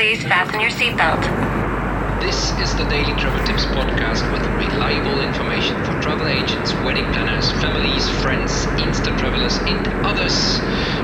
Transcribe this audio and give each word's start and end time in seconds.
Please 0.00 0.22
fasten 0.22 0.60
your 0.60 0.70
seatbelt. 0.70 1.20
This 2.22 2.52
is 2.58 2.74
the 2.74 2.84
Daily 2.88 3.12
Travel 3.20 3.46
Tips 3.46 3.66
podcast 3.66 4.24
with 4.32 4.40
reliable 4.56 5.20
information 5.20 5.76
for 5.84 5.92
travel 6.00 6.26
agents, 6.26 6.72
wedding 6.86 7.04
planners, 7.12 7.50
families, 7.60 8.08
friends, 8.22 8.64
Insta 8.80 9.14
travelers, 9.18 9.58
and 9.68 9.86
others 10.06 10.58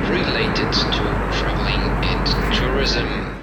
related 0.09 0.73
to 0.73 1.05
traveling 1.37 1.83
and 2.09 2.55
tourism. 2.55 3.36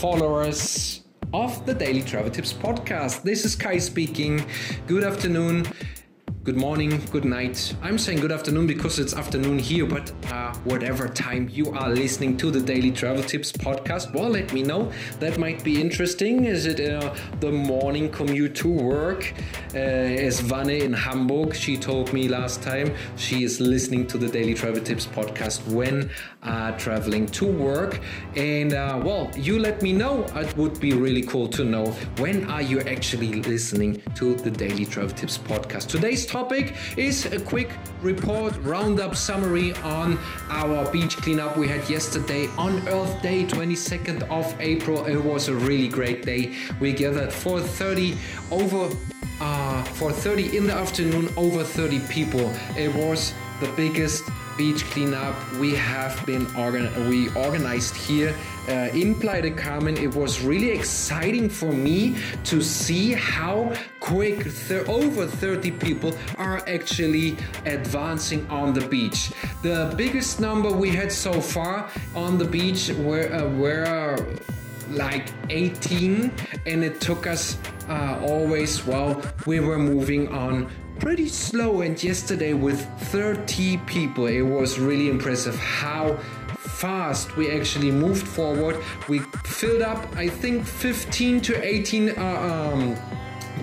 Followers 0.00 1.02
of 1.34 1.66
the 1.66 1.74
Daily 1.74 2.00
Travel 2.00 2.30
Tips 2.30 2.54
podcast. 2.54 3.22
This 3.22 3.44
is 3.44 3.54
Kai 3.54 3.76
speaking. 3.76 4.42
Good 4.86 5.04
afternoon, 5.04 5.66
good 6.42 6.56
morning, 6.56 7.04
good 7.10 7.26
night. 7.26 7.74
I'm 7.82 7.98
saying 7.98 8.20
good 8.20 8.32
afternoon 8.32 8.66
because 8.66 8.98
it's 8.98 9.14
afternoon 9.14 9.58
here, 9.58 9.84
but 9.84 10.10
uh, 10.32 10.54
whatever 10.64 11.06
time 11.06 11.50
you 11.52 11.70
are 11.72 11.90
listening 11.90 12.38
to 12.38 12.50
the 12.50 12.60
Daily 12.60 12.90
Travel 12.90 13.22
Tips 13.22 13.52
podcast, 13.52 14.14
well, 14.14 14.30
let 14.30 14.50
me 14.54 14.62
know. 14.62 14.90
That 15.18 15.36
might 15.36 15.62
be 15.62 15.78
interesting. 15.78 16.46
Is 16.46 16.64
it 16.64 16.80
uh, 16.80 17.14
the 17.40 17.52
morning 17.52 18.08
commute 18.10 18.54
to 18.56 18.68
work? 18.68 19.34
Uh, 19.74 19.78
as 19.78 20.40
Vanna 20.40 20.72
in 20.72 20.94
Hamburg, 20.94 21.54
she 21.54 21.76
told 21.76 22.10
me 22.14 22.26
last 22.26 22.62
time 22.62 22.94
she 23.16 23.44
is 23.44 23.60
listening 23.60 24.06
to 24.06 24.16
the 24.16 24.28
Daily 24.28 24.54
Travel 24.54 24.80
Tips 24.80 25.06
podcast 25.06 25.66
when 25.66 26.10
uh, 26.42 26.72
traveling 26.78 27.26
to 27.26 27.46
work. 27.46 28.00
And 28.34 28.72
uh, 28.72 28.98
well, 29.04 29.30
you 29.36 29.58
let 29.58 29.82
me 29.82 29.92
know. 29.92 30.24
It 30.34 30.56
would 30.56 30.80
be 30.80 30.94
really 30.94 31.22
cool 31.22 31.48
to 31.48 31.64
know 31.64 31.86
when 32.16 32.50
are 32.50 32.62
you 32.62 32.80
actually 32.80 33.42
listening 33.42 34.00
to 34.14 34.34
the 34.34 34.50
Daily 34.50 34.86
Travel 34.86 35.10
Tips 35.10 35.36
podcast. 35.36 35.88
Today's 35.88 36.29
topic 36.30 36.76
is 36.96 37.26
a 37.26 37.40
quick 37.40 37.70
report, 38.02 38.56
roundup, 38.62 39.16
summary 39.16 39.72
on 39.82 40.16
our 40.48 40.90
beach 40.92 41.16
cleanup 41.16 41.56
we 41.56 41.66
had 41.66 41.88
yesterday 41.90 42.46
on 42.56 42.88
Earth 42.88 43.20
Day, 43.20 43.44
22nd 43.44 44.22
of 44.30 44.46
April. 44.60 45.04
It 45.06 45.16
was 45.16 45.48
a 45.48 45.54
really 45.54 45.88
great 45.88 46.24
day. 46.24 46.54
We 46.78 46.92
gathered 46.92 47.30
4:30 47.30 48.16
over 48.50 48.94
uh, 49.40 49.84
4:30 49.98 50.54
in 50.54 50.66
the 50.68 50.74
afternoon, 50.74 51.28
over 51.36 51.64
30 51.64 51.98
people. 52.08 52.52
It 52.76 52.94
was 52.94 53.34
the 53.60 53.70
biggest 53.76 54.22
beach 54.60 54.84
cleanup 54.90 55.34
we 55.58 55.74
have 55.74 56.14
been 56.26 56.46
organ- 56.54 56.92
we 57.08 57.30
organized 57.46 57.96
here 57.96 58.36
uh, 58.68 59.00
in 59.02 59.14
Playa 59.14 59.40
del 59.40 59.56
Carmen. 59.56 59.96
It 59.96 60.14
was 60.14 60.42
really 60.42 60.70
exciting 60.70 61.48
for 61.48 61.72
me 61.72 62.16
to 62.44 62.60
see 62.60 63.14
how 63.14 63.72
quick 64.00 64.38
th- 64.68 64.86
over 64.86 65.26
30 65.26 65.70
people 65.86 66.12
are 66.36 66.58
actually 66.68 67.38
advancing 67.64 68.46
on 68.50 68.74
the 68.74 68.86
beach. 68.86 69.32
The 69.62 69.94
biggest 69.96 70.40
number 70.40 70.70
we 70.70 70.90
had 70.90 71.10
so 71.10 71.40
far 71.40 71.88
on 72.14 72.36
the 72.36 72.44
beach 72.44 72.90
were 73.06 73.32
uh, 73.32 73.48
were 73.64 74.18
like 74.90 75.26
18 75.48 76.32
and 76.66 76.84
it 76.84 77.00
took 77.00 77.26
us 77.26 77.56
uh, 77.88 78.18
always 78.22 78.84
well 78.84 79.22
we 79.46 79.60
were 79.60 79.78
moving 79.78 80.28
on 80.28 80.68
pretty 81.00 81.28
slow 81.28 81.80
and 81.80 82.02
yesterday 82.04 82.52
with 82.52 82.78
30 83.10 83.78
people 83.78 84.26
it 84.26 84.42
was 84.42 84.78
really 84.78 85.08
impressive 85.08 85.56
how 85.56 86.14
fast 86.58 87.36
we 87.36 87.50
actually 87.50 87.90
moved 87.90 88.26
forward 88.28 88.76
we 89.08 89.18
filled 89.44 89.80
up 89.80 90.14
i 90.16 90.28
think 90.28 90.64
15 90.64 91.40
to 91.40 91.64
18 91.64 92.10
uh, 92.10 92.22
um, 92.22 92.96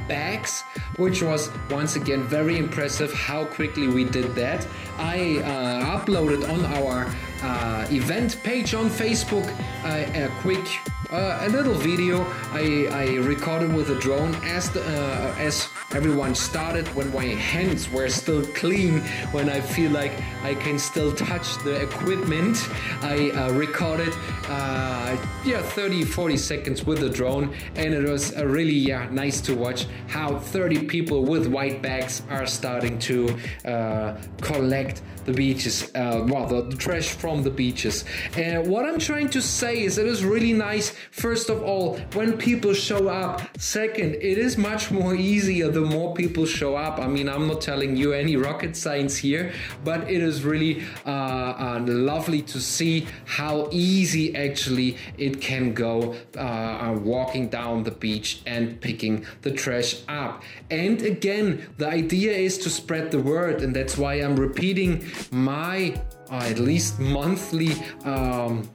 bags, 0.07 0.63
which 0.97 1.21
was 1.21 1.49
once 1.69 1.95
again 1.95 2.23
very 2.23 2.57
impressive 2.57 3.13
how 3.13 3.45
quickly 3.45 3.87
we 3.87 4.03
did 4.03 4.35
that. 4.35 4.67
I 4.97 5.39
uh, 5.39 5.99
uploaded 5.99 6.47
on 6.49 6.65
our 6.65 7.07
uh, 7.43 7.87
event 7.91 8.41
page 8.43 8.73
on 8.73 8.89
Facebook 8.89 9.47
uh, 9.83 10.23
a 10.23 10.29
quick. 10.41 10.65
Uh, 11.09 11.39
a 11.43 11.49
little 11.49 11.73
video 11.73 12.25
I, 12.51 12.87
I 12.91 13.15
recorded 13.15 13.73
with 13.73 13.91
a 13.91 13.95
drone 13.95 14.35
as 14.43 14.69
the, 14.69 14.81
uh, 14.81 15.35
as 15.37 15.69
everyone 15.91 16.35
started 16.35 16.85
when 16.95 17.13
my 17.13 17.23
hands 17.23 17.89
were 17.89 18.09
still 18.09 18.45
clean 18.47 18.99
when 19.31 19.49
I 19.49 19.61
feel 19.61 19.91
like 19.91 20.11
I 20.43 20.53
can 20.55 20.77
still 20.77 21.15
touch 21.15 21.63
the 21.63 21.81
equipment. 21.81 22.57
I 23.01 23.31
uh, 23.31 23.53
recorded 23.53 24.13
uh, 24.49 25.15
yeah 25.45 25.61
30 25.61 26.03
40 26.03 26.35
seconds 26.35 26.85
with 26.85 26.99
the 26.99 27.09
drone 27.09 27.55
and 27.75 27.93
it 27.93 28.09
was 28.09 28.35
really 28.35 28.73
yeah 28.73 29.07
nice 29.09 29.39
to 29.41 29.55
watch 29.55 29.87
how 30.07 30.37
30 30.37 30.87
people 30.87 31.23
with 31.23 31.47
white 31.47 31.81
bags 31.81 32.21
are 32.29 32.45
starting 32.45 32.99
to 32.99 33.33
uh, 33.63 34.17
collect 34.41 35.01
the 35.23 35.31
beaches 35.31 35.89
uh, 35.95 36.25
well 36.27 36.45
the 36.47 36.75
trash 36.75 37.09
from 37.09 37.43
the 37.43 37.49
beaches. 37.49 38.03
And 38.35 38.67
what 38.67 38.83
I'm 38.83 38.99
trying 38.99 39.29
to 39.29 39.41
say 39.41 39.83
is 39.83 39.97
it 39.97 40.07
is 40.07 40.25
really 40.25 40.51
nice 40.51 40.96
first 41.11 41.49
of 41.49 41.61
all 41.63 41.97
when 42.13 42.37
people 42.37 42.73
show 42.73 43.07
up. 43.07 43.41
Second 43.57 44.15
it 44.15 44.37
is 44.37 44.57
much 44.57 44.91
more 44.91 45.15
easier 45.15 45.69
the 45.69 45.81
more 45.81 46.13
people 46.13 46.45
show 46.45 46.75
up. 46.75 46.99
I 46.99 47.07
mean 47.07 47.29
I'm 47.29 47.47
not 47.47 47.61
telling 47.61 47.95
you 47.95 48.13
any 48.13 48.35
rocket 48.35 48.75
science 48.75 49.17
here 49.17 49.51
but 49.83 50.09
it 50.09 50.21
is 50.21 50.43
really 50.43 50.83
uh, 51.05 51.09
uh, 51.09 51.85
lovely 51.87 52.41
to 52.43 52.59
see 52.59 53.07
how 53.25 53.67
easy 53.71 54.35
actually 54.35 54.97
it 55.17 55.41
can 55.41 55.73
go 55.73 56.15
uh, 56.35 56.39
uh, 56.39 56.99
walking 57.03 57.49
down 57.49 57.83
the 57.83 57.91
beach 57.91 58.41
and 58.45 58.79
picking 58.81 59.25
the 59.41 59.51
trash 59.51 60.01
up. 60.07 60.43
And 60.69 61.01
again 61.01 61.67
the 61.77 61.87
idea 61.87 62.31
is 62.31 62.57
to 62.59 62.69
spread 62.69 63.11
the 63.11 63.19
word 63.19 63.61
and 63.61 63.75
that's 63.75 63.97
why 63.97 64.15
I'm 64.15 64.35
repeating 64.35 65.05
my 65.31 66.01
uh, 66.29 66.43
at 66.43 66.59
least 66.59 66.99
monthly 66.99 67.71
um, 68.03 68.69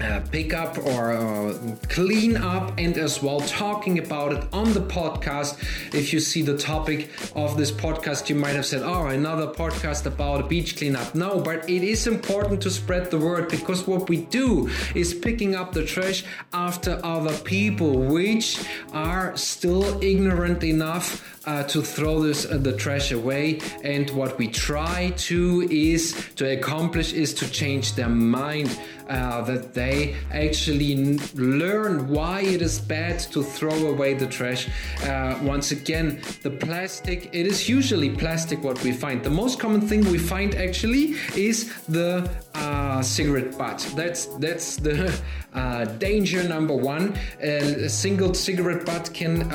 uh, 0.00 0.20
pick 0.30 0.52
up 0.52 0.76
or 0.78 1.12
uh, 1.12 1.54
clean 1.88 2.36
up 2.36 2.72
and 2.78 2.96
as 2.96 3.22
well 3.22 3.40
talking 3.40 3.98
about 3.98 4.32
it 4.32 4.44
on 4.52 4.72
the 4.72 4.80
podcast. 4.80 5.58
If 5.94 6.12
you 6.12 6.20
see 6.20 6.42
the 6.42 6.58
topic 6.58 7.10
of 7.36 7.56
this 7.56 7.70
podcast, 7.70 8.28
you 8.28 8.34
might 8.34 8.56
have 8.56 8.66
said, 8.66 8.82
Oh, 8.82 9.06
another 9.06 9.46
podcast 9.46 10.06
about 10.06 10.48
beach 10.48 10.76
cleanup. 10.76 11.14
No, 11.14 11.40
but 11.40 11.68
it 11.70 11.82
is 11.82 12.06
important 12.06 12.60
to 12.62 12.70
spread 12.70 13.10
the 13.10 13.18
word 13.18 13.48
because 13.48 13.86
what 13.86 14.08
we 14.08 14.22
do 14.22 14.68
is 14.94 15.14
picking 15.14 15.54
up 15.54 15.72
the 15.72 15.84
trash 15.84 16.24
after 16.52 17.00
other 17.04 17.36
people, 17.38 17.92
which 17.98 18.64
are 18.92 19.36
still 19.36 20.02
ignorant 20.02 20.64
enough 20.64 21.33
uh, 21.46 21.62
to 21.64 21.82
throw 21.82 22.20
this 22.20 22.50
uh, 22.50 22.56
the 22.58 22.72
trash 22.72 23.12
away. 23.12 23.60
And 23.82 24.08
what 24.10 24.38
we 24.38 24.48
try 24.48 25.12
to 25.28 25.68
is 25.70 26.14
to 26.36 26.52
accomplish 26.52 27.12
is 27.12 27.34
to 27.34 27.50
change 27.50 27.94
their 27.94 28.08
mind 28.08 28.78
uh, 29.08 29.42
that 29.42 29.74
they 29.74 30.16
actually 30.32 30.92
n- 30.92 31.20
learn 31.34 32.08
why 32.08 32.40
it 32.40 32.62
is 32.62 32.78
bad 32.78 33.18
to 33.18 33.42
throw 33.42 33.88
away 33.88 34.14
the 34.14 34.26
trash. 34.26 34.68
Uh, 35.02 35.38
once 35.42 35.72
again 35.72 36.20
the 36.42 36.50
plastic 36.50 37.26
it 37.34 37.46
is 37.46 37.68
usually 37.68 38.10
plastic 38.10 38.62
what 38.62 38.82
we 38.82 38.92
find. 38.92 39.22
The 39.22 39.30
most 39.30 39.60
common 39.60 39.82
thing 39.82 40.00
we 40.10 40.18
find 40.18 40.54
actually 40.54 41.16
is 41.36 41.72
the 41.88 42.28
uh, 42.54 43.02
cigarette 43.02 43.58
butt. 43.58 43.86
That's 43.94 44.26
that's 44.38 44.76
the 44.76 45.14
uh, 45.54 45.84
danger 45.98 46.42
number 46.42 46.74
one. 46.74 47.14
A 47.40 47.88
single 47.88 48.32
cigarette 48.32 48.86
butt 48.86 49.10
can 49.12 49.50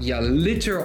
yeah 0.00 0.20
litter 0.20 0.84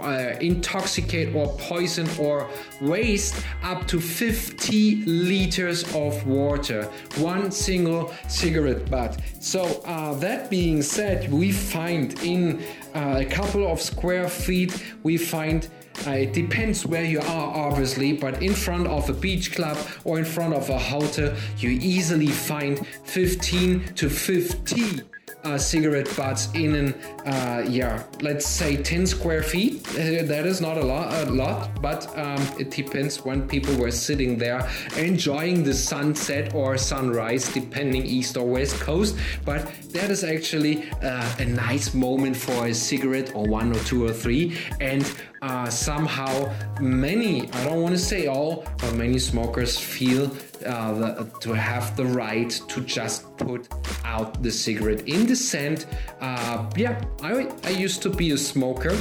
uh, 0.00 0.34
intoxicate 0.40 1.34
or 1.34 1.48
poison 1.58 2.08
or 2.18 2.48
waste 2.80 3.34
up 3.62 3.86
to 3.86 4.00
50 4.00 5.04
liters 5.04 5.82
of 5.94 6.26
water 6.26 6.84
one 7.18 7.50
single 7.50 8.12
cigarette. 8.28 8.90
Butt 8.90 9.20
so 9.40 9.62
uh, 9.84 10.14
that 10.14 10.50
being 10.50 10.82
said 10.82 11.32
we 11.32 11.52
find 11.52 12.18
in 12.22 12.62
uh, 12.94 13.16
a 13.18 13.24
couple 13.24 13.70
of 13.70 13.80
square 13.80 14.28
feet 14.28 14.82
we 15.02 15.16
find 15.16 15.68
uh, 16.06 16.10
it 16.10 16.32
depends 16.32 16.86
where 16.86 17.04
you 17.04 17.18
are, 17.18 17.66
obviously, 17.66 18.12
but 18.12 18.40
in 18.40 18.54
front 18.54 18.86
of 18.86 19.10
a 19.10 19.12
beach 19.12 19.52
club 19.56 19.76
or 20.04 20.18
in 20.18 20.24
front 20.24 20.54
of 20.54 20.70
a 20.70 20.78
hotel, 20.78 21.34
you 21.58 21.70
easily 21.70 22.28
find 22.28 22.86
15 23.04 23.94
to 23.94 24.08
50 24.08 25.02
uh, 25.44 25.56
cigarette 25.58 26.08
butts 26.16 26.48
in 26.54 26.74
an 26.74 26.94
uh, 27.26 27.64
yeah 27.68 28.02
let's 28.20 28.46
say 28.46 28.76
10 28.76 29.06
square 29.06 29.42
feet. 29.42 29.86
Uh, 29.90 30.22
that 30.24 30.44
is 30.46 30.60
not 30.60 30.76
a 30.76 30.84
lot 30.84 31.12
a 31.26 31.30
lot 31.30 31.80
but 31.80 32.06
um, 32.18 32.40
it 32.58 32.70
depends 32.70 33.24
when 33.24 33.46
people 33.48 33.74
were 33.76 33.90
sitting 33.90 34.36
there 34.36 34.68
enjoying 34.96 35.62
the 35.62 35.74
sunset 35.74 36.54
or 36.54 36.76
sunrise 36.76 37.52
depending 37.52 38.04
east 38.04 38.36
or 38.36 38.46
west 38.46 38.80
coast. 38.80 39.16
But 39.44 39.70
that 39.92 40.10
is 40.10 40.24
actually 40.24 40.90
uh, 41.02 41.34
a 41.38 41.44
nice 41.44 41.94
moment 41.94 42.36
for 42.36 42.66
a 42.66 42.74
cigarette 42.74 43.34
or 43.34 43.44
one 43.46 43.72
or 43.72 43.80
two 43.80 44.04
or 44.04 44.12
three. 44.12 44.58
And 44.80 45.04
uh, 45.42 45.70
somehow 45.70 46.52
many, 46.80 47.50
I 47.52 47.64
don't 47.64 47.82
want 47.82 47.94
to 47.94 48.00
say 48.00 48.26
all, 48.26 48.64
but 48.78 48.94
many 48.94 49.18
smokers 49.18 49.78
feel 49.78 50.30
uh, 50.66 50.92
the, 50.92 51.30
to 51.40 51.52
have 51.52 51.96
the 51.96 52.04
right 52.04 52.50
to 52.68 52.80
just 52.80 53.36
put 53.36 53.68
out 54.04 54.42
the 54.42 54.50
cigarette 54.50 55.06
in 55.08 55.26
the 55.26 55.36
scent. 55.36 55.86
Uh, 56.20 56.68
yeah, 56.76 57.00
I, 57.22 57.50
I 57.64 57.70
used 57.70 58.02
to 58.02 58.10
be 58.10 58.32
a 58.32 58.38
smoker. 58.38 58.96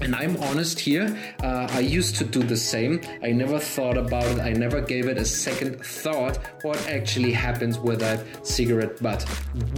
And 0.00 0.14
I'm 0.14 0.36
honest 0.42 0.80
here, 0.80 1.16
uh, 1.42 1.68
I 1.70 1.78
used 1.78 2.16
to 2.16 2.24
do 2.24 2.42
the 2.42 2.56
same. 2.56 3.00
I 3.22 3.30
never 3.30 3.60
thought 3.60 3.96
about 3.96 4.24
it, 4.24 4.40
I 4.40 4.52
never 4.52 4.80
gave 4.80 5.06
it 5.06 5.18
a 5.18 5.24
second 5.24 5.84
thought 5.84 6.38
what 6.62 6.84
actually 6.88 7.32
happens 7.32 7.78
with 7.78 8.00
that 8.00 8.44
cigarette 8.44 9.00
butt. 9.00 9.24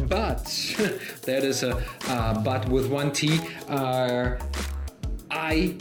But, 0.08 0.44
that 1.22 1.44
is 1.44 1.62
a 1.62 1.82
uh, 2.08 2.42
but 2.42 2.66
with 2.68 2.90
one 2.90 3.12
T, 3.12 3.38
uh, 3.68 4.36
I 5.36 5.76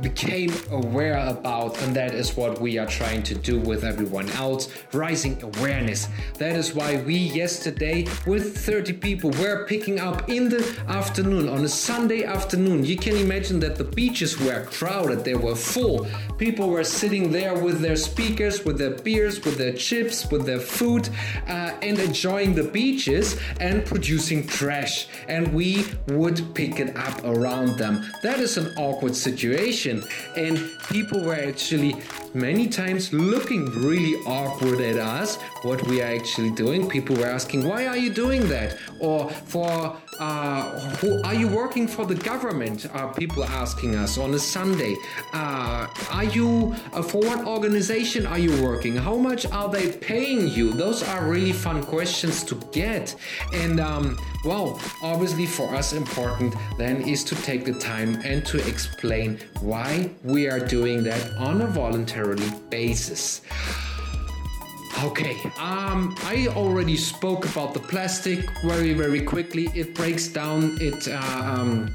became 0.00 0.52
aware 0.70 1.18
about, 1.26 1.80
and 1.82 1.94
that 1.96 2.14
is 2.14 2.36
what 2.36 2.60
we 2.60 2.78
are 2.78 2.86
trying 2.86 3.22
to 3.24 3.34
do 3.34 3.58
with 3.58 3.84
everyone 3.84 4.28
else 4.30 4.68
rising 4.92 5.42
awareness. 5.42 6.08
That 6.38 6.56
is 6.56 6.74
why 6.74 7.02
we 7.02 7.14
yesterday, 7.14 8.06
with 8.26 8.56
30 8.58 8.92
people, 8.94 9.30
were 9.32 9.66
picking 9.66 9.98
up 9.98 10.28
in 10.28 10.48
the 10.48 10.62
afternoon 10.88 11.48
on 11.48 11.64
a 11.64 11.68
Sunday 11.68 12.24
afternoon. 12.24 12.84
You 12.84 12.96
can 12.96 13.16
imagine 13.16 13.60
that 13.60 13.76
the 13.76 13.84
beaches 13.84 14.38
were 14.38 14.64
crowded, 14.66 15.24
they 15.24 15.34
were 15.34 15.56
full. 15.56 16.06
People 16.38 16.68
were 16.68 16.84
sitting 16.84 17.32
there 17.32 17.54
with 17.58 17.80
their 17.80 17.96
speakers, 17.96 18.64
with 18.64 18.78
their 18.78 18.90
beers, 18.90 19.44
with 19.44 19.58
their 19.58 19.72
chips, 19.72 20.30
with 20.30 20.46
their 20.46 20.60
food, 20.60 21.08
uh, 21.48 21.72
and 21.82 21.98
enjoying 21.98 22.54
the 22.54 22.64
beaches 22.64 23.36
and 23.60 23.84
producing 23.84 24.46
trash. 24.46 25.08
And 25.28 25.52
we 25.52 25.86
would 26.08 26.54
pick 26.54 26.78
it 26.78 26.96
up 26.96 27.24
around 27.24 27.78
them. 27.78 28.04
That 28.22 28.40
is 28.40 28.56
an 28.56 28.72
awkward 28.76 29.16
situation 29.16 29.87
and 30.36 30.70
people 30.88 31.20
were 31.20 31.34
actually 31.34 31.94
many 32.34 32.68
times 32.68 33.12
looking 33.12 33.66
really 33.82 34.14
awkward 34.26 34.80
at 34.80 34.96
us 34.96 35.38
what 35.62 35.86
we 35.86 36.00
are 36.02 36.06
actually 36.06 36.50
doing. 36.50 36.88
People 36.88 37.16
were 37.16 37.26
asking 37.26 37.66
why 37.66 37.86
are 37.86 37.96
you 37.96 38.12
doing 38.12 38.48
that? 38.48 38.76
Or 39.00 39.30
for 39.30 39.96
uh, 40.18 40.62
who 40.96 41.22
are 41.22 41.34
you 41.34 41.48
working 41.48 41.86
for 41.86 42.04
the 42.04 42.14
government? 42.14 42.86
Are 42.92 43.12
people 43.14 43.44
asking 43.44 43.94
us 43.94 44.18
on 44.18 44.34
a 44.34 44.38
sunday 44.38 44.96
uh, 45.32 45.86
are 46.10 46.24
you 46.24 46.74
uh, 46.92 47.02
for 47.02 47.20
what 47.20 47.46
organization 47.46 48.26
are 48.26 48.38
you 48.38 48.62
working? 48.62 48.96
How 48.96 49.16
much 49.16 49.46
are 49.46 49.68
they 49.68 49.92
paying 49.92 50.48
you? 50.48 50.72
Those 50.72 51.02
are 51.02 51.28
really 51.28 51.52
fun 51.52 51.82
questions 51.82 52.44
to 52.44 52.54
get. 52.72 53.14
And 53.52 53.80
um, 53.80 54.18
well 54.44 54.80
obviously 55.02 55.46
for 55.46 55.74
us 55.74 55.92
important 55.92 56.54
then 56.78 57.02
is 57.02 57.24
to 57.24 57.34
take 57.36 57.64
the 57.64 57.74
time 57.74 58.20
and 58.24 58.44
to 58.46 58.58
explain 58.68 59.38
why 59.60 60.10
we 60.22 60.48
are 60.48 60.60
doing 60.60 61.02
that 61.04 61.34
on 61.36 61.60
a 61.62 61.66
voluntarily 61.66 62.50
basis 62.70 63.42
Okay, 65.04 65.36
um, 65.58 66.16
I 66.24 66.48
already 66.56 66.96
spoke 66.96 67.44
about 67.44 67.72
the 67.72 67.78
plastic 67.78 68.40
very, 68.62 68.94
very 68.94 69.20
quickly. 69.20 69.68
It 69.72 69.94
breaks 69.94 70.26
down. 70.26 70.76
It, 70.80 71.06
uh, 71.06 71.20
um, 71.44 71.94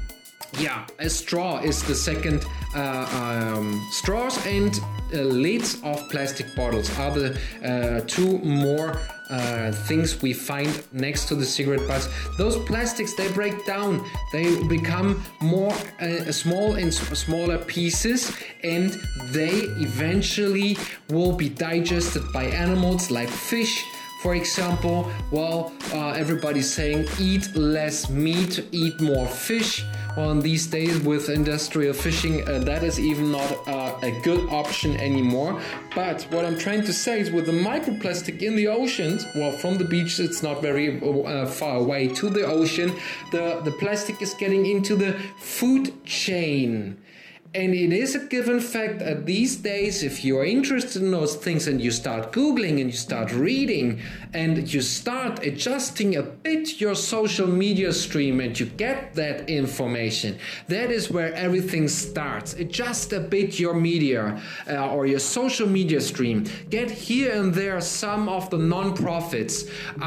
yeah, 0.58 0.86
a 0.98 1.10
straw 1.10 1.58
is 1.58 1.82
the 1.82 1.94
second. 1.94 2.46
Uh, 2.74 3.54
um, 3.54 3.86
straws 3.90 4.44
and 4.46 4.80
uh, 5.12 5.18
lids 5.18 5.78
of 5.84 5.96
plastic 6.10 6.46
bottles 6.56 6.90
are 6.98 7.12
the 7.12 7.38
uh, 7.64 8.00
two 8.06 8.38
more 8.38 8.98
uh, 9.30 9.70
things 9.86 10.20
we 10.22 10.32
find 10.32 10.82
next 10.92 11.26
to 11.28 11.34
the 11.34 11.44
cigarette 11.44 11.86
butts. 11.86 12.08
Those 12.36 12.56
plastics 12.64 13.14
they 13.14 13.30
break 13.32 13.64
down, 13.64 14.04
they 14.32 14.62
become 14.66 15.22
more 15.40 15.72
uh, 16.00 16.32
small 16.32 16.74
and 16.74 16.92
smaller 16.92 17.58
pieces, 17.58 18.36
and 18.62 18.98
they 19.30 19.54
eventually 19.80 20.76
will 21.10 21.32
be 21.32 21.48
digested 21.48 22.22
by 22.32 22.44
animals 22.44 23.10
like 23.10 23.28
fish. 23.28 23.84
For 24.22 24.34
example, 24.34 25.10
well, 25.30 25.72
uh, 25.92 26.12
everybody's 26.12 26.72
saying 26.72 27.06
eat 27.20 27.54
less 27.54 28.08
meat, 28.08 28.66
eat 28.72 28.98
more 28.98 29.26
fish. 29.26 29.84
In 30.16 30.40
these 30.40 30.68
days 30.68 31.00
with 31.00 31.28
industrial 31.28 31.92
fishing, 31.92 32.48
uh, 32.48 32.60
that 32.60 32.84
is 32.84 33.00
even 33.00 33.32
not 33.32 33.50
uh, 33.66 33.98
a 34.00 34.12
good 34.22 34.48
option 34.48 34.96
anymore. 34.96 35.60
But 35.92 36.22
what 36.30 36.44
I'm 36.44 36.56
trying 36.56 36.84
to 36.84 36.92
say 36.92 37.20
is 37.20 37.32
with 37.32 37.46
the 37.46 37.52
microplastic 37.52 38.40
in 38.40 38.54
the 38.54 38.68
oceans, 38.68 39.26
well, 39.34 39.50
from 39.50 39.76
the 39.76 39.84
beach 39.84 40.20
it's 40.20 40.40
not 40.40 40.62
very 40.62 41.00
uh, 41.02 41.46
far 41.46 41.78
away 41.78 42.08
to 42.08 42.30
the 42.30 42.46
ocean, 42.46 42.94
the, 43.32 43.60
the 43.64 43.72
plastic 43.72 44.22
is 44.22 44.34
getting 44.34 44.66
into 44.66 44.94
the 44.94 45.14
food 45.38 46.04
chain. 46.04 46.96
And 47.54 47.72
it 47.72 47.92
is 47.92 48.16
a 48.16 48.18
given 48.18 48.58
fact 48.58 48.98
that 48.98 49.26
these 49.26 49.54
days, 49.54 50.02
if 50.02 50.24
you're 50.24 50.44
interested 50.44 51.00
in 51.00 51.12
those 51.12 51.36
things 51.36 51.68
and 51.68 51.80
you 51.80 51.92
start 51.92 52.32
Googling 52.32 52.80
and 52.80 52.90
you 52.90 52.96
start 52.96 53.32
reading 53.32 54.00
and 54.32 54.72
you 54.74 54.82
start 54.82 55.46
adjusting 55.46 56.16
a 56.16 56.22
bit 56.22 56.80
your 56.80 56.96
social 56.96 57.46
media 57.46 57.92
stream 57.92 58.40
and 58.40 58.58
you 58.58 58.66
get 58.66 59.14
that 59.14 59.48
information, 59.48 60.36
that 60.66 60.90
is 60.90 61.12
where 61.12 61.32
everything 61.34 61.86
starts. 61.86 62.54
Adjust 62.54 63.12
a 63.12 63.20
bit 63.20 63.60
your 63.60 63.74
media 63.74 64.42
uh, 64.68 64.90
or 64.90 65.06
your 65.06 65.20
social 65.20 65.68
media 65.68 66.00
stream. 66.00 66.46
Get 66.70 66.90
here 66.90 67.40
and 67.40 67.54
there 67.54 67.80
some 67.80 68.28
of 68.28 68.50
the 68.50 68.58
non-profits. 68.58 69.68
Uh, 70.00 70.04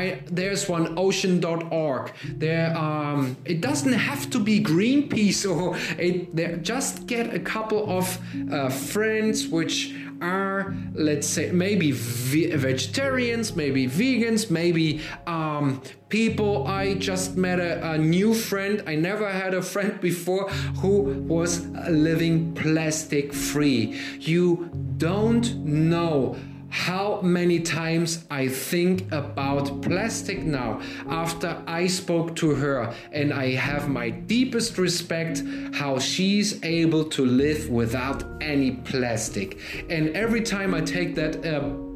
I 0.00 0.20
there's 0.26 0.68
one 0.68 0.98
ocean.org. 0.98 2.12
There 2.36 2.76
um, 2.76 3.38
it 3.46 3.62
doesn't 3.62 3.94
have 3.94 4.28
to 4.30 4.38
be 4.38 4.62
Greenpeace 4.62 5.50
or 5.56 5.78
it 5.98 6.62
just 6.62 6.89
get 6.92 7.34
a 7.34 7.40
couple 7.40 7.90
of 7.90 8.18
uh, 8.52 8.68
friends 8.68 9.48
which 9.48 9.94
are 10.20 10.74
let's 10.92 11.26
say 11.26 11.50
maybe 11.50 11.92
ve- 11.92 12.54
vegetarians 12.54 13.56
maybe 13.56 13.86
vegans 13.86 14.50
maybe 14.50 15.00
um, 15.26 15.80
people. 16.10 16.66
I 16.66 16.94
just 16.94 17.36
met 17.36 17.60
a, 17.60 17.92
a, 17.92 17.98
new 17.98 18.34
friend. 18.34 18.82
I 18.86 18.96
never 18.96 19.30
had 19.30 19.54
a 19.54 19.62
friend 19.62 20.00
before 20.00 20.50
who 20.80 21.02
was 21.22 21.66
living 21.88 22.54
plastic 22.54 23.32
free 23.32 23.98
you 24.20 24.70
don't 24.98 25.54
know 25.64 26.36
how 26.70 27.20
many 27.20 27.60
times 27.60 28.24
I 28.30 28.48
think 28.48 29.10
about 29.12 29.82
plastic 29.82 30.42
now 30.42 30.80
after 31.08 31.62
I 31.66 31.86
spoke 31.88 32.36
to 32.36 32.54
her, 32.54 32.94
and 33.12 33.32
I 33.32 33.54
have 33.54 33.88
my 33.88 34.10
deepest 34.10 34.78
respect 34.78 35.42
how 35.72 35.98
she's 35.98 36.62
able 36.64 37.04
to 37.10 37.26
live 37.26 37.68
without 37.68 38.24
any 38.40 38.72
plastic. 38.72 39.58
And 39.90 40.16
every 40.16 40.42
time 40.42 40.74
I 40.74 40.80
take 40.80 41.14
that 41.16 41.44
uh, 41.44 41.89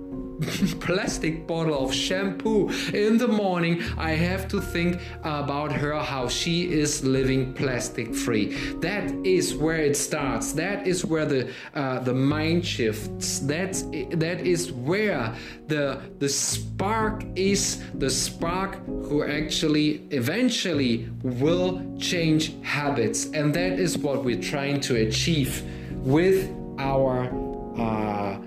plastic 0.80 1.46
bottle 1.46 1.84
of 1.84 1.92
shampoo 1.94 2.70
in 2.92 3.18
the 3.18 3.28
morning. 3.28 3.82
I 3.96 4.12
have 4.12 4.48
to 4.48 4.60
think 4.60 5.00
about 5.22 5.72
her 5.72 5.98
how 5.98 6.28
she 6.28 6.70
is 6.72 7.04
living 7.04 7.54
plastic 7.54 8.14
free 8.14 8.54
that 8.80 9.10
is 9.24 9.54
where 9.54 9.78
it 9.78 9.96
starts. 9.96 10.52
That 10.52 10.86
is 10.86 11.04
where 11.04 11.26
the 11.26 11.50
uh, 11.74 12.00
the 12.00 12.14
mind 12.14 12.66
shifts. 12.66 13.40
That's 13.40 13.82
that 13.82 14.40
is 14.40 14.72
where 14.72 15.34
the 15.66 16.00
the 16.18 16.28
spark 16.28 17.24
is. 17.34 17.82
The 17.94 18.10
spark 18.10 18.84
who 18.86 19.24
actually 19.24 20.06
eventually 20.10 21.08
will 21.22 21.96
change 21.98 22.52
habits. 22.62 23.26
And 23.26 23.54
that 23.54 23.78
is 23.78 23.96
what 23.98 24.24
we're 24.24 24.42
trying 24.42 24.80
to 24.82 24.96
achieve 24.96 25.62
with 25.92 26.50
our 26.78 27.30
uh, 27.78 28.38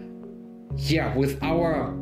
yeah, 0.78 1.16
with 1.16 1.42
our 1.44 1.94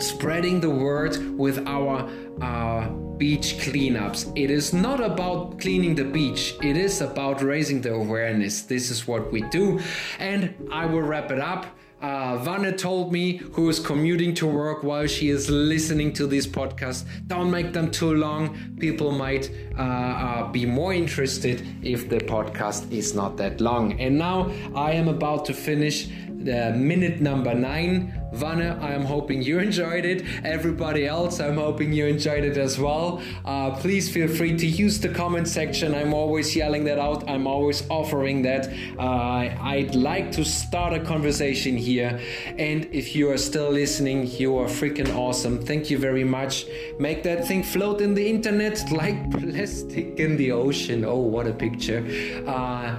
spreading 0.00 0.60
the 0.60 0.70
word, 0.70 1.16
with 1.38 1.66
our 1.66 2.08
uh, 2.40 2.88
beach 3.18 3.56
cleanups. 3.58 4.32
It 4.36 4.50
is 4.50 4.72
not 4.72 5.00
about 5.00 5.60
cleaning 5.60 5.94
the 5.94 6.04
beach, 6.04 6.54
it 6.62 6.76
is 6.76 7.00
about 7.00 7.42
raising 7.42 7.80
the 7.80 7.92
awareness. 7.94 8.62
This 8.62 8.90
is 8.90 9.06
what 9.06 9.30
we 9.30 9.42
do. 9.42 9.80
And 10.18 10.54
I 10.72 10.86
will 10.86 11.02
wrap 11.02 11.30
it 11.30 11.38
up. 11.38 11.66
Uh, 12.02 12.36
Vanna 12.38 12.72
told 12.76 13.12
me, 13.12 13.36
who 13.52 13.68
is 13.68 13.78
commuting 13.78 14.34
to 14.34 14.44
work 14.44 14.82
while 14.82 15.06
she 15.06 15.28
is 15.28 15.48
listening 15.48 16.12
to 16.14 16.26
this 16.26 16.48
podcast, 16.48 17.04
don't 17.28 17.48
make 17.48 17.72
them 17.72 17.92
too 17.92 18.16
long. 18.16 18.58
People 18.80 19.12
might 19.12 19.48
uh, 19.78 19.82
uh, 19.82 20.48
be 20.50 20.66
more 20.66 20.92
interested 20.92 21.64
if 21.80 22.08
the 22.08 22.18
podcast 22.18 22.90
is 22.90 23.14
not 23.14 23.36
that 23.36 23.60
long. 23.60 24.00
And 24.00 24.18
now 24.18 24.50
I 24.74 24.90
am 24.92 25.06
about 25.06 25.44
to 25.44 25.54
finish 25.54 26.08
the 26.44 26.72
minute 26.72 27.20
number 27.20 27.54
nine. 27.54 28.18
Vanna, 28.32 28.78
I 28.80 28.92
am 28.92 29.04
hoping 29.04 29.42
you 29.42 29.58
enjoyed 29.58 30.06
it. 30.06 30.24
Everybody 30.42 31.06
else, 31.06 31.38
I'm 31.38 31.58
hoping 31.58 31.92
you 31.92 32.06
enjoyed 32.06 32.44
it 32.44 32.56
as 32.56 32.78
well. 32.78 33.20
Uh, 33.44 33.72
please 33.72 34.10
feel 34.10 34.26
free 34.26 34.56
to 34.56 34.66
use 34.66 34.98
the 34.98 35.10
comment 35.10 35.48
section. 35.48 35.94
I'm 35.94 36.14
always 36.14 36.56
yelling 36.56 36.84
that 36.84 36.98
out. 36.98 37.28
I'm 37.28 37.46
always 37.46 37.88
offering 37.90 38.40
that. 38.42 38.72
Uh, 38.98 39.54
I'd 39.60 39.94
like 39.94 40.32
to 40.32 40.44
start 40.44 40.94
a 40.94 41.00
conversation 41.00 41.76
here. 41.76 42.18
And 42.56 42.86
if 42.86 43.14
you 43.14 43.30
are 43.30 43.38
still 43.38 43.70
listening, 43.70 44.26
you 44.26 44.56
are 44.56 44.66
freaking 44.66 45.14
awesome. 45.14 45.60
Thank 45.60 45.90
you 45.90 45.98
very 45.98 46.24
much. 46.24 46.64
Make 46.98 47.22
that 47.24 47.46
thing 47.46 47.62
float 47.62 48.00
in 48.00 48.14
the 48.14 48.26
internet 48.26 48.90
like 48.90 49.30
plastic 49.38 50.18
in 50.18 50.38
the 50.38 50.52
ocean. 50.52 51.04
Oh, 51.04 51.18
what 51.18 51.46
a 51.46 51.52
picture. 51.52 52.02
Uh, 52.46 52.96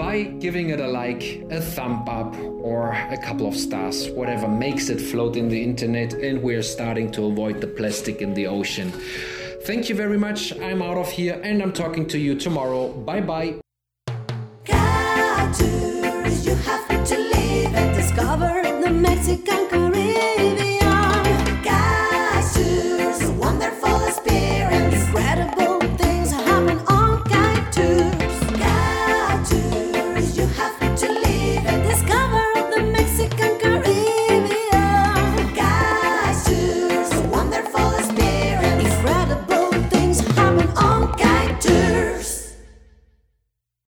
by 0.00 0.22
giving 0.40 0.70
it 0.70 0.80
a 0.80 0.86
like, 0.86 1.44
a 1.50 1.60
thumb 1.60 2.08
up, 2.08 2.34
or 2.38 2.92
a 2.92 3.18
couple 3.18 3.46
of 3.46 3.54
stars, 3.54 4.08
whatever 4.08 4.48
makes 4.48 4.88
it 4.88 4.98
float 4.98 5.36
in 5.36 5.46
the 5.50 5.62
internet, 5.62 6.14
and 6.14 6.42
we're 6.42 6.62
starting 6.62 7.10
to 7.12 7.26
avoid 7.26 7.60
the 7.60 7.66
plastic 7.66 8.22
in 8.22 8.32
the 8.32 8.46
ocean. 8.46 8.90
Thank 9.68 9.90
you 9.90 9.94
very 9.94 10.16
much. 10.16 10.58
I'm 10.58 10.80
out 10.80 10.96
of 10.96 11.10
here 11.10 11.38
and 11.44 11.60
I'm 11.62 11.74
talking 11.74 12.06
to 12.08 12.18
you 12.18 12.34
tomorrow. 12.34 12.88
Bye 12.88 13.20
bye. 13.20 13.60
You 16.46 16.54
have 16.54 17.04
to 17.10 17.18
live 17.34 17.74
and 17.80 17.94
discover 17.94 18.52
the 18.82 18.90
Mexican 18.90 19.68
Caribbean. 19.68 20.58
A 23.22 23.32
wonderful 23.32 23.98
experience, 24.06 24.94
incredible. 24.94 25.69